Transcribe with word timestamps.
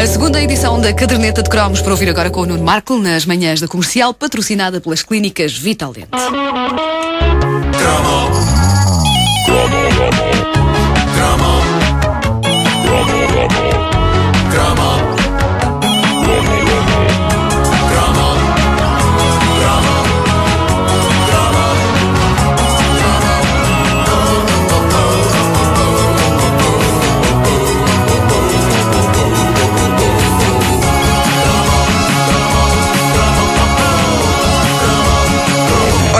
A 0.00 0.06
segunda 0.06 0.40
edição 0.40 0.80
da 0.80 0.92
Caderneta 0.92 1.42
de 1.42 1.50
Cromos 1.50 1.82
para 1.82 1.90
ouvir 1.90 2.08
agora 2.08 2.30
com 2.30 2.42
o 2.42 2.46
Nuno 2.46 2.62
Marco 2.62 2.96
nas 2.96 3.26
manhãs 3.26 3.60
da 3.60 3.66
comercial, 3.66 4.14
patrocinada 4.14 4.80
pelas 4.80 5.02
clínicas 5.02 5.58
Vitalente. 5.58 6.08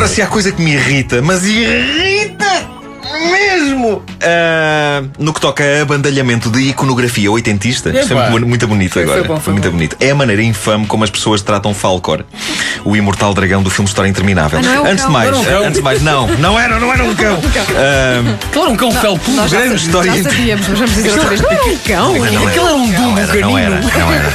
Ora, 0.08 0.14
se 0.14 0.22
há 0.22 0.26
coisa 0.26 0.50
que 0.50 0.62
me 0.62 0.72
irrita, 0.72 1.20
mas 1.20 1.44
irrita 1.44 2.07
mesmo! 3.30 4.02
ah, 4.22 5.02
no 5.18 5.32
que 5.32 5.40
toca 5.40 5.62
a 5.64 5.82
abandalhamento 5.82 6.50
de 6.50 6.60
iconografia 6.60 7.30
oitentista, 7.30 7.90
isto 7.90 8.12
é 8.14 8.16
Epá. 8.16 8.30
muito, 8.30 8.46
muito 8.46 8.66
bonito 8.66 8.92
Foi- 8.94 9.04
foi 9.04 9.14
agora. 9.14 9.28
bom, 9.28 9.40
foi 9.40 9.52
muito 9.52 9.64
bom. 9.70 9.76
bonito. 9.76 9.96
É 10.00 10.10
a 10.10 10.14
maneira 10.14 10.42
infame 10.42 10.86
como 10.86 11.04
as 11.04 11.10
pessoas 11.10 11.42
tratam 11.42 11.72
Falcor, 11.74 12.24
o 12.84 12.96
imortal 12.96 13.32
dragão 13.34 13.62
do 13.62 13.70
filme 13.70 13.88
História 13.88 14.08
Interminável. 14.08 14.58
Ah, 14.58 14.62
não 14.62 14.86
é 14.86 14.90
antes 14.92 15.04
de 15.04 15.10
mais, 15.10 15.30
Não 15.30 15.44
era 15.44 15.60
um 15.60 15.64
antes 15.64 15.78
de 15.78 15.82
mais, 15.84 16.02
não, 16.02 16.26
não 16.38 16.58
era, 16.58 16.78
não 16.78 16.92
era 16.92 17.04
um 17.04 17.14
cão. 17.14 17.38
Ah, 17.76 18.36
Claro, 18.52 18.70
um 18.72 18.76
cão 18.76 18.90
felpudo 18.92 19.36
Nós 19.36 19.50
já, 19.50 19.60
grande. 19.60 19.76
história 19.76 20.12
já 20.22 20.22
sabíamos, 20.30 20.68
mas 20.68 20.78
vamos 20.78 20.94
dizer 20.94 21.10
outra 21.12 21.28
vez. 21.28 21.40
Não 21.40 21.50
é 21.52 21.62
um 21.62 21.76
cão. 21.78 22.18
Mas 22.18 22.32
não 22.32 22.46
Aquele 22.48 22.64
era 22.66 22.74
um 22.74 22.86
dumbo 22.90 22.98
não 23.08 23.18
era, 23.18 23.40
não 23.40 23.58
era, 23.58 23.80
não 23.80 24.12
era. 24.12 24.32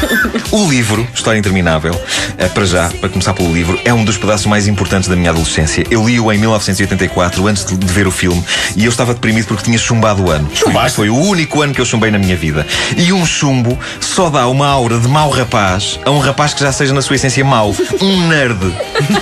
O 0.51 0.69
livro, 0.69 1.07
História 1.13 1.37
Interminável, 1.39 1.99
eh, 2.37 2.47
para 2.47 2.65
já, 2.65 2.89
para 2.99 3.09
começar 3.09 3.33
pelo 3.33 3.51
livro, 3.53 3.79
é 3.83 3.93
um 3.93 4.03
dos 4.05 4.17
pedaços 4.17 4.45
mais 4.45 4.67
importantes 4.67 5.09
da 5.09 5.15
minha 5.15 5.29
adolescência. 5.31 5.83
Eu 5.89 6.05
li-o 6.05 6.31
em 6.31 6.37
1984, 6.37 7.47
antes 7.47 7.65
de, 7.65 7.75
de 7.77 7.85
ver 7.91 8.07
o 8.07 8.11
filme, 8.11 8.43
e 8.75 8.82
eu 8.85 8.89
estava 8.89 9.13
deprimido 9.13 9.47
porque 9.47 9.63
tinha 9.63 9.77
chumbado 9.77 10.23
o 10.23 10.31
ano. 10.31 10.49
Chumbaste? 10.53 10.95
Foi 10.95 11.09
o 11.09 11.17
único 11.17 11.61
ano 11.61 11.73
que 11.73 11.81
eu 11.81 11.85
chumbei 11.85 12.11
na 12.11 12.17
minha 12.17 12.35
vida. 12.35 12.65
E 12.97 13.11
um 13.13 13.25
chumbo 13.25 13.77
só 13.99 14.29
dá 14.29 14.47
uma 14.47 14.67
aura 14.67 14.97
de 14.97 15.07
mau 15.07 15.29
rapaz 15.29 15.99
a 16.05 16.11
um 16.11 16.19
rapaz 16.19 16.53
que 16.53 16.61
já 16.61 16.71
seja 16.71 16.93
na 16.93 17.01
sua 17.01 17.15
essência 17.15 17.43
mau. 17.43 17.75
Um 18.01 18.27
nerd 18.27 18.59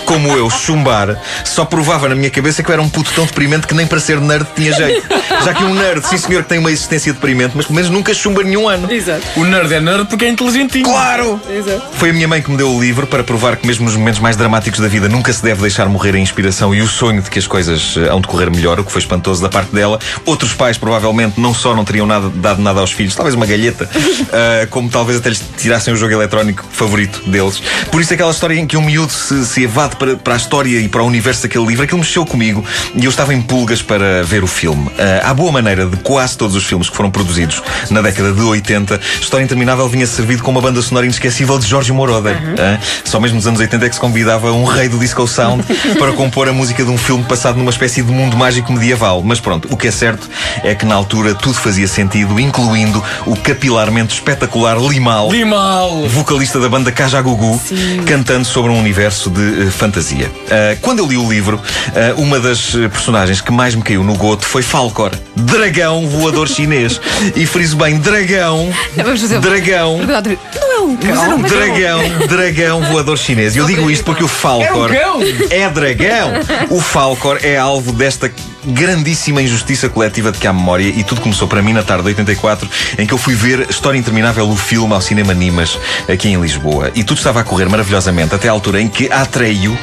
como 0.06 0.30
eu 0.30 0.50
chumbar 0.50 1.18
só 1.44 1.66
provava 1.66 2.10
na 2.10 2.16
minha 2.16 2.30
cabeça 2.30 2.62
que 2.64 2.70
eu 2.70 2.74
era 2.74 2.82
um 2.82 2.90
puto 2.90 3.12
tão 3.14 3.26
deprimente 3.26 3.68
que 3.68 3.74
nem 3.74 3.88
para 3.88 4.00
ser 4.00 4.20
nerd 4.20 4.48
tinha 4.56 4.74
jeito. 4.74 5.08
Já 5.44 5.54
que 5.54 5.64
um 5.64 5.74
nerd, 5.74 6.06
sim 6.06 6.18
senhor, 6.18 6.44
que 6.44 6.50
tem 6.50 6.60
uma 6.60 6.72
existência 6.72 7.14
deprimente, 7.14 7.54
mas 7.56 7.66
pelo 7.66 7.76
menos 7.76 7.90
nunca 7.90 8.14
chumba 8.14 8.44
nenhum 8.44 8.68
ano. 8.68 8.92
Exato. 8.92 9.22
O 9.36 9.46
nerd 9.46 9.74
é 9.74 9.80
nerd 9.80 10.06
porque 10.06 10.26
é 10.26 10.30
inteligentinho. 10.30 10.86
Claro! 10.86 11.40
Exato. 11.50 11.84
Foi 11.94 12.10
a 12.10 12.14
minha 12.14 12.28
mãe 12.28 12.42
que 12.42 12.52
me 12.52 12.58
deu 12.58 12.70
o 12.70 12.82
livro 12.82 13.08
para 13.08 13.24
provar 13.24 13.56
que 13.56 13.66
mesmo 13.66 13.86
nos 13.86 13.96
momentos 13.96 14.20
mais 14.20 14.36
dramáticos 14.36 14.80
da 14.80 14.88
vida 14.88 15.08
nunca 15.08 15.32
se 15.32 15.42
deve 15.44 15.62
deixar 15.62 15.88
morrer 15.88 16.16
a 16.16 16.20
inspiração 16.20 16.74
e 16.74 16.82
o 16.82 16.88
sonho 16.88 17.22
de 17.22 17.30
que 17.30 17.40
as 17.40 17.48
coisas 17.48 17.96
eh, 17.98 18.10
hão 18.10 18.20
de 18.20 18.28
correr 18.28 18.50
melhor, 18.50 18.80
o 18.80 18.84
que 18.84 18.92
foi 18.92 19.00
espantoso 19.02 19.42
da 19.42 19.50
parte 19.52 19.74
dela. 19.74 20.00
Outros 20.26 20.54
pais 20.54 20.78
provavelmente 20.78 21.40
não 21.40 21.54
só 21.54 21.76
não 21.76 21.86
teriam 21.86 22.08
nada, 22.08 22.30
dado 22.30 22.62
nada 22.62 22.80
aos 22.80 22.92
filhos, 22.92 23.16
talvez 23.16 23.36
uma 23.36 23.46
galheta, 23.46 23.90
ah, 24.32 24.68
como 24.72 24.90
talvez 24.90 25.20
até 25.20 25.30
lhes 25.30 25.44
tirassem 25.58 25.94
o 25.94 25.98
jogo 25.98 26.14
eletrónico 26.14 26.66
favorito 26.72 27.22
deles. 27.30 27.62
Por 27.92 28.02
isso 28.02 28.14
aquela 28.14 28.32
história 28.32 28.56
em 28.56 28.66
que 28.66 28.78
um 28.78 28.82
miúdo 28.82 29.12
se, 29.12 29.46
se 29.46 29.64
evade 29.64 29.96
para, 29.96 30.16
para 30.16 30.34
a 30.34 30.38
história 30.38 30.80
e 30.80 30.88
para 30.88 31.04
o 31.04 31.06
universo 31.06 31.44
daquele 31.44 31.66
livro, 31.66 31.84
aquilo 31.84 32.00
mexeu 32.00 32.26
comigo 32.26 32.64
e 32.96 33.04
eu 33.06 33.10
estava 33.10 33.34
em 33.34 33.42
pulgas 33.42 33.82
para 33.82 34.24
ver 34.24 34.44
o 34.44 34.48
filme. 34.48 34.90
Ah, 34.98 35.30
à 35.30 35.34
boa 35.34 35.52
maneira 35.52 35.86
de 35.86 35.98
quase 35.98 36.38
todos 36.38 36.56
os 36.56 36.64
filmes 36.64 36.90
que 36.90 36.96
foram 36.96 37.12
produzidos 37.12 37.62
na 37.90 38.02
década 38.02 38.32
de 38.32 38.42
80, 38.42 39.00
História 39.22 39.44
Interminável 39.44 39.88
vinha 39.88 40.08
servido 40.08 40.44
com 40.44 40.52
uma 40.52 40.62
banda 40.62 40.82
sonora 40.82 41.06
inesquecível 41.06 41.60
de 41.60 41.68
Jorge 41.68 41.92
Moroder. 41.92 42.38
Ah, 42.58 42.80
só 43.04 43.20
mesmo 43.20 43.36
nos 43.36 43.48
anos 43.48 43.60
80 43.60 43.86
é 43.86 43.90
que 43.90 43.96
se 43.96 44.02
convidava 44.02 44.52
um 44.52 44.64
rei 44.64 44.88
do 44.88 44.98
disco 44.98 45.28
sound 45.28 45.64
para 46.00 46.14
compor 46.14 46.48
a 46.48 46.54
música 46.54 46.84
de 46.84 46.90
um 46.90 46.98
filme 46.98 47.24
passado 47.24 47.58
numa 47.58 47.72
espécie 47.72 48.02
de 48.02 48.12
mundo 48.12 48.38
mágico 48.38 48.72
medieval. 48.72 49.22
Mas 49.24 49.40
pronto, 49.42 49.68
o 49.72 49.78
que 49.78 49.88
é 49.88 49.92
certo 49.92 50.30
é 50.64 50.74
que 50.76 50.86
na 50.86 50.96
altura 50.96 51.34
tudo 51.36 51.56
fazia 51.56 51.88
sentido, 51.88 52.40
incluindo 52.40 53.04
o 53.26 53.36
capilarmente 53.36 54.14
espetacular 54.14 54.78
Limal 54.78 55.32
Limal. 55.32 56.08
vocalista 56.08 56.60
da 56.60 56.70
banda 56.70 56.92
Kajagugu, 56.92 57.62
cantando 58.06 58.46
sobre 58.46 58.72
um 58.72 58.80
universo 58.80 59.30
de 59.30 59.68
eh, 59.68 59.72
fantasia. 59.72 60.32
Ah, 60.50 60.78
quando 60.82 61.00
eu 61.00 61.08
li 61.08 61.18
o 61.18 61.30
livro, 61.30 61.60
ah, 61.96 62.14
uma 62.18 62.40
das 62.40 62.76
eh, 62.76 62.88
personagens 62.88 63.42
que 63.42 63.52
mais 63.52 63.76
me 63.76 63.82
caiu 63.82 64.04
no 64.04 64.16
goto 64.16 64.46
foi 64.46 64.62
Falcor, 64.62 65.12
dragão 65.36 66.08
voador 66.08 66.48
chinês. 66.48 67.00
E 67.36 67.46
friso 67.46 67.76
bem, 67.76 67.98
dragão, 68.00 68.72
Vamos 68.96 69.22
fazer 69.22 69.40
dragão. 69.40 69.98
Não 69.98 70.16
é 70.16 70.71
cão. 70.98 70.98
mas 71.16 71.24
é 71.24 71.34
um- 71.36 71.42
Dragão, 71.42 72.02
dragão 72.28 72.82
voador 72.84 73.18
chinês. 73.18 73.56
E 73.56 73.60
eu 73.60 73.66
digo 73.66 73.90
isto 73.90 74.04
porque 74.04 74.24
o 74.24 74.28
Falcor 74.28 74.94
É 74.94 75.10
um 75.12 75.22
é 75.50 75.70
dragão. 75.70 76.32
O 76.70 76.80
Falcor 76.82 77.40
é 77.44 77.58
alvo 77.58 77.92
desta 77.92 78.32
grandíssima 78.64 79.42
injustiça 79.42 79.90
coletiva 79.90 80.32
de 80.32 80.38
que 80.38 80.48
há 80.48 80.54
memória 80.54 80.84
e 80.88 81.04
tudo 81.04 81.22
começou 81.22 81.48
para 81.48 81.62
mim 81.62 81.74
na 81.74 81.84
tarde 81.84 82.04
de 82.04 82.10
84 82.10 82.70
em 82.98 83.06
que 83.08 83.14
eu 83.14 83.18
fui 83.18 83.34
ver 83.34 83.68
História 83.70 83.98
Interminável, 83.98 84.48
o 84.48 84.56
filme 84.56 84.94
ao 84.94 85.02
cinema 85.02 85.34
Nimas, 85.34 85.78
aqui 86.08 86.30
em 86.30 86.40
Lisboa. 86.40 86.92
E 86.96 87.04
tudo 87.04 87.18
estava 87.18 87.40
a 87.40 87.44
correr 87.44 87.68
maravilhosamente 87.70 88.36
até 88.36 88.48
à 88.48 88.52
altura 88.52 88.82
em 88.82 88.88
que 88.88 89.12
Atreio 89.12 89.78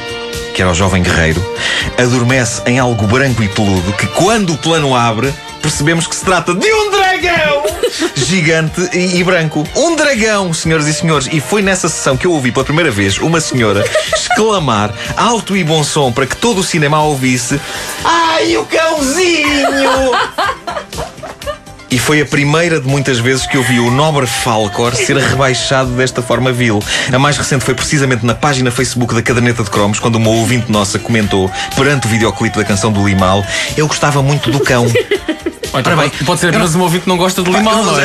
que 0.53 0.61
era 0.61 0.71
o 0.71 0.75
jovem 0.75 1.01
guerreiro, 1.01 1.41
adormece 1.97 2.61
em 2.65 2.79
algo 2.79 3.07
branco 3.07 3.41
e 3.41 3.47
peludo 3.47 3.93
que 3.93 4.05
quando 4.07 4.51
o 4.53 4.57
plano 4.57 4.93
abre 4.93 5.33
percebemos 5.61 6.07
que 6.07 6.15
se 6.15 6.25
trata 6.25 6.53
de 6.53 6.71
um 6.71 6.91
dragão 6.91 7.63
gigante 8.15 8.89
e, 8.93 9.19
e 9.19 9.23
branco. 9.23 9.67
Um 9.75 9.95
dragão, 9.95 10.53
senhoras 10.53 10.87
e 10.87 10.93
senhores. 10.93 11.27
E 11.31 11.39
foi 11.39 11.61
nessa 11.61 11.89
sessão 11.89 12.17
que 12.17 12.25
eu 12.25 12.31
ouvi 12.31 12.51
pela 12.51 12.65
primeira 12.65 12.91
vez 12.91 13.17
uma 13.17 13.39
senhora 13.39 13.83
exclamar 14.13 14.93
alto 15.15 15.55
e 15.55 15.63
bom 15.63 15.83
som 15.83 16.11
para 16.11 16.25
que 16.25 16.35
todo 16.35 16.59
o 16.59 16.63
cinema 16.63 16.97
a 16.97 17.03
ouvisse: 17.03 17.59
Ai, 18.03 18.57
o 18.57 18.65
cãozinho! 18.65 20.11
E 21.91 21.97
foi 21.97 22.21
a 22.21 22.25
primeira 22.25 22.79
de 22.79 22.87
muitas 22.87 23.17
vezes 23.17 23.47
que 23.47 23.57
eu 23.57 23.63
vi 23.63 23.79
o 23.79 23.89
nobre 23.89 24.27
Falcor 24.27 24.95
ser 24.95 25.17
rebaixado 25.17 25.89
desta 25.91 26.21
forma 26.21 26.51
vil. 26.51 26.83
A 27.11 27.17
mais 27.17 27.35
recente 27.35 27.65
foi 27.65 27.73
precisamente 27.73 28.23
na 28.23 28.35
página 28.35 28.69
Facebook 28.69 29.15
da 29.15 29.23
Caderneta 29.23 29.63
de 29.63 29.71
Cromos, 29.71 29.99
quando 29.99 30.15
uma 30.15 30.29
ouvinte 30.29 30.71
nossa 30.71 30.99
comentou, 30.99 31.49
perante 31.75 32.05
o 32.05 32.09
videoclipe 32.09 32.57
da 32.57 32.63
canção 32.63 32.91
do 32.91 33.07
Limal, 33.07 33.43
eu 33.75 33.87
gostava 33.87 34.21
muito 34.21 34.51
do 34.51 34.59
cão. 34.59 34.85
Ora 35.71 35.95
bem, 35.95 36.09
pode, 36.25 36.39
ser 36.39 36.49
apenas 36.49 36.73
um 36.75 36.81
ouvinte 36.81 37.03
que 37.03 37.09
não 37.09 37.17
gosta 37.17 37.43
de 37.43 37.51
limal, 37.51 37.83
não 37.83 37.99
é? 37.99 38.03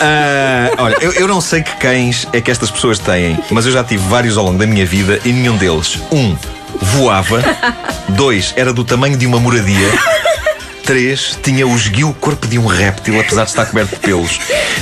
Ah, 0.00 0.70
olha, 0.78 0.96
eu, 1.00 1.12
eu 1.12 1.28
não 1.28 1.40
sei 1.40 1.62
que 1.62 1.76
cães 1.76 2.26
é 2.32 2.40
que 2.40 2.50
estas 2.50 2.70
pessoas 2.70 2.98
têm, 2.98 3.38
mas 3.50 3.66
eu 3.66 3.72
já 3.72 3.82
tive 3.82 4.06
vários 4.08 4.36
ao 4.36 4.44
longo 4.44 4.58
da 4.58 4.66
minha 4.66 4.86
vida 4.86 5.20
e 5.24 5.32
nenhum 5.32 5.56
deles, 5.56 5.98
um, 6.12 6.36
voava, 6.80 7.42
dois, 8.10 8.52
era 8.56 8.72
do 8.72 8.84
tamanho 8.84 9.16
de 9.16 9.26
uma 9.26 9.40
moradia. 9.40 9.88
3. 10.82 11.38
Tinha 11.42 11.66
o 11.66 11.74
esguio 11.74 12.14
corpo 12.20 12.46
de 12.46 12.58
um 12.58 12.66
réptil, 12.66 13.18
apesar 13.20 13.44
de 13.44 13.50
estar 13.50 13.66
coberto 13.66 13.94
de 13.94 14.00
pelos. 14.00 14.38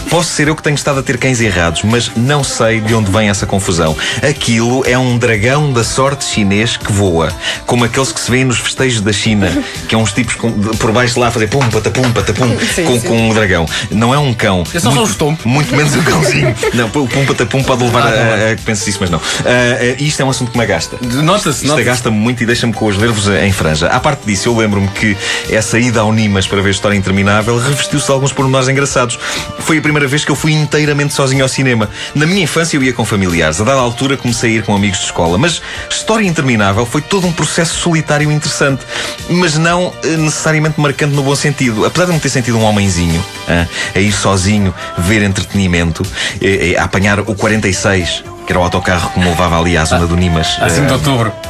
Posso 0.08 0.30
ser 0.32 0.48
eu 0.48 0.56
que 0.56 0.62
tenho 0.62 0.74
estado 0.74 0.98
a 1.00 1.02
ter 1.02 1.18
cães 1.18 1.40
errados, 1.40 1.82
mas 1.82 2.10
não 2.16 2.42
sei 2.42 2.80
de 2.80 2.94
onde 2.94 3.10
vem 3.10 3.28
essa 3.28 3.46
confusão. 3.46 3.96
Aquilo 4.28 4.82
é 4.86 4.96
um 4.98 5.16
dragão 5.18 5.72
da 5.72 5.84
sorte 5.84 6.24
chinês 6.24 6.76
que 6.76 6.92
voa, 6.92 7.32
como 7.66 7.84
aqueles 7.84 8.10
que 8.12 8.20
se 8.20 8.30
vêem 8.30 8.44
nos 8.44 8.58
festejos 8.58 9.00
da 9.00 9.12
China, 9.12 9.50
que 9.88 9.94
é 9.94 9.98
uns 9.98 10.12
tipos 10.12 10.34
com- 10.34 10.50
de- 10.50 10.76
por 10.78 10.90
baixo 10.92 11.18
lá 11.20 11.28
a 11.28 11.30
fazer 11.30 11.48
pum, 11.48 11.60
patapum, 11.68 12.10
patapum, 12.12 12.56
Sim, 12.74 12.84
com, 12.84 13.00
sim. 13.00 13.06
com 13.08 13.28
um 13.30 13.34
dragão. 13.34 13.66
Não 13.90 14.14
é 14.14 14.18
um 14.18 14.32
cão. 14.34 14.64
É 14.74 14.80
só 14.80 14.90
muito, 14.90 15.24
um 15.26 15.36
muito 15.44 15.74
menos 15.76 15.94
um 15.94 16.02
cãozinho. 16.02 16.54
não, 16.74 16.86
o 16.86 16.90
pum, 17.08 17.24
patapum 17.26 17.62
pode 17.62 17.84
levar 17.84 18.02
Ah, 18.02 18.08
a, 18.08 18.48
a, 18.48 18.52
a 18.52 18.56
que 18.56 18.62
penses 18.62 18.86
isso, 18.88 18.98
mas 19.00 19.10
não. 19.10 19.20
Ah, 19.44 19.78
ah, 19.80 20.02
isto 20.02 20.20
é 20.20 20.24
um 20.24 20.30
assunto 20.30 20.50
que 20.52 20.58
me 20.58 20.64
agasta. 20.64 20.96
Nota-se, 21.02 21.58
Isto 21.58 21.66
nota-se. 21.68 21.84
gasta-me 21.84 22.16
muito 22.16 22.42
e 22.42 22.46
deixa-me 22.46 22.72
com 22.72 22.86
os 22.86 22.96
nervos 22.96 23.28
em 23.28 23.52
franja. 23.52 23.88
À 23.88 24.00
parte 24.00 24.24
disso, 24.26 24.48
eu 24.48 24.56
lembro-me 24.56 24.88
que 24.88 25.16
essa 25.50 25.78
ida 25.78 25.89
ao 25.98 26.12
Nimas 26.12 26.46
para 26.46 26.62
ver 26.62 26.70
História 26.70 26.96
Interminável 26.96 27.58
revestiu-se 27.58 28.06
de 28.06 28.12
alguns 28.12 28.32
pormenores 28.32 28.68
engraçados. 28.68 29.18
Foi 29.60 29.78
a 29.78 29.82
primeira 29.82 30.06
vez 30.06 30.24
que 30.24 30.30
eu 30.30 30.36
fui 30.36 30.52
inteiramente 30.52 31.14
sozinho 31.14 31.42
ao 31.42 31.48
cinema. 31.48 31.88
Na 32.14 32.26
minha 32.26 32.42
infância 32.42 32.76
eu 32.76 32.82
ia 32.82 32.92
com 32.92 33.04
familiares. 33.04 33.60
A 33.60 33.64
dada 33.64 33.80
altura 33.80 34.16
comecei 34.16 34.52
a 34.52 34.54
ir 34.56 34.62
com 34.62 34.74
amigos 34.74 34.98
de 34.98 35.06
escola. 35.06 35.38
Mas 35.38 35.62
História 35.90 36.26
Interminável 36.26 36.84
foi 36.86 37.00
todo 37.00 37.26
um 37.26 37.32
processo 37.32 37.74
solitário 37.78 38.30
e 38.30 38.34
interessante. 38.34 38.84
Mas 39.28 39.56
não 39.56 39.92
eh, 40.04 40.16
necessariamente 40.16 40.80
marcante 40.80 41.14
no 41.14 41.22
bom 41.22 41.34
sentido. 41.34 41.84
Apesar 41.84 42.06
de 42.06 42.12
me 42.12 42.20
ter 42.20 42.28
sentido 42.30 42.58
um 42.58 42.64
homenzinho 42.64 43.24
ah, 43.48 43.66
a 43.94 43.98
ir 43.98 44.12
sozinho 44.12 44.74
ver 44.98 45.22
entretenimento, 45.22 46.04
eh, 46.40 46.72
eh, 46.72 46.78
a 46.78 46.84
apanhar 46.84 47.20
o 47.20 47.34
46, 47.34 48.24
que 48.46 48.52
era 48.52 48.60
o 48.60 48.62
autocarro 48.62 49.10
que 49.10 49.18
me 49.18 49.26
levava 49.26 49.58
ali 49.58 49.76
à 49.76 49.84
zona 49.84 50.06
do 50.06 50.16
Nimas. 50.16 50.56
A 50.60 50.68
5 50.68 50.86
de 50.86 50.92
outubro. 50.92 51.49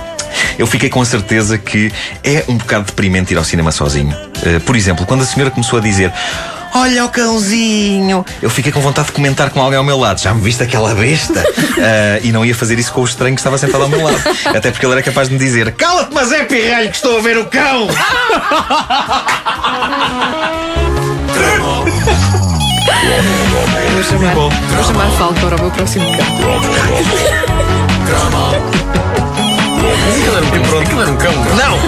Eu 0.59 0.67
fiquei 0.67 0.89
com 0.89 1.01
a 1.01 1.05
certeza 1.05 1.59
que 1.59 1.93
é 2.23 2.45
um 2.49 2.57
bocado 2.57 2.87
deprimente 2.87 3.33
ir 3.33 3.37
ao 3.37 3.45
cinema 3.45 3.73
sozinho. 3.73 4.15
Eh, 4.45 4.59
por 4.61 4.77
exemplo, 4.77 5.07
quando 5.07 5.23
a 5.23 5.27
senhora 5.27 5.51
começou 5.51 5.79
a 5.79 5.83
dizer. 5.83 6.13
Olha 6.73 7.05
o 7.05 7.09
cãozinho! 7.09 8.25
Eu 8.41 8.49
fiquei 8.49 8.71
com 8.71 8.81
vontade 8.81 9.09
de 9.09 9.13
comentar 9.13 9.51
com 9.51 9.61
alguém 9.61 9.77
ao 9.77 9.83
meu 9.85 9.99
lado. 9.99 10.21
Já 10.21 10.33
me 10.33 10.41
viste 10.41 10.63
aquela 10.63 10.95
besta? 10.95 11.43
Eh, 11.83 12.21
e 12.25 12.33
não 12.33 12.45
ia 12.45 12.55
fazer 12.55 12.79
isso 12.79 12.93
com 12.93 13.01
o 13.01 13.05
estranho 13.07 13.35
que 13.35 13.41
estava 13.41 13.57
sentado 13.57 13.83
ao 13.83 13.89
meu 13.89 14.03
lado. 14.03 14.21
Até 14.55 14.71
porque 14.71 14.85
ele 14.85 14.93
era 14.93 15.03
capaz 15.03 15.29
de 15.29 15.35
me 15.35 15.41
dizer: 15.41 15.73
Cala-te, 15.73 16.13
mas 16.13 16.31
é 16.31 16.45
pirralho 16.45 16.91
que 16.91 16.97
estou 16.97 17.17
a 17.17 17.23
ver 17.23 17.39
o 17.39 17.47
cão! 17.47 17.89
Vou 23.95 24.05
chamar, 24.05 24.35
vou 24.35 24.85
chamar 24.85 25.11
Falcor 25.13 25.53
ao 25.55 25.59
meu 25.59 25.71
próximo 25.71 26.05
cão. 26.15 26.27
Mas 29.83 30.17
aquilo 30.17 30.37
era 30.37 30.45
um 30.47 30.51
cão. 30.51 30.81
Aquilo 30.81 31.03
era 31.03 31.11
um 31.11 31.17
cão. 31.17 31.33
Não! 31.57 31.79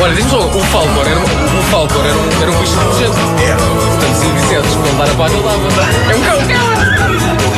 Olha, 0.00 0.14
diz-me 0.14 0.30
só, 0.30 0.38
o 0.46 0.60
Falcor 0.64 1.06
era, 1.06 1.18
um- 1.18 1.22
o 1.24 1.62
Falcor 1.70 2.04
era 2.04 2.14
um, 2.16 2.42
era 2.42 2.50
um 2.50 2.58
bicho 2.60 2.72
inteligente. 2.74 3.18
Era. 3.44 3.56
Portanto, 3.56 4.14
se 4.14 4.26
o 4.26 4.32
Vicente 4.34 4.68
escondar 4.68 5.10
a 5.10 5.14
pata, 5.14 5.32
ele 5.34 5.42
dava. 5.42 6.12
É 6.12 6.16
um 6.16 6.20
cão. 6.22 7.48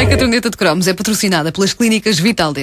A 0.00 0.06
caderneta 0.06 0.50
de 0.50 0.56
cromos 0.56 0.86
é 0.88 0.92
patrocinada 0.92 1.50
pelas 1.52 1.72
clínicas 1.72 2.18
Vital 2.18 2.52
Dente. 2.52 2.62